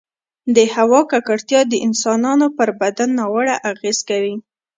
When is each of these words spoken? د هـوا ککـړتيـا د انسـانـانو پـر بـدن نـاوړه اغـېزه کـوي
د 0.55 0.57
هـوا 0.75 1.01
ککـړتيـا 1.11 1.61
د 1.67 1.73
انسـانـانو 1.85 2.47
پـر 2.57 2.69
بـدن 2.79 3.09
نـاوړه 3.17 3.55
اغـېزه 3.71 4.03
کـوي 4.09 4.35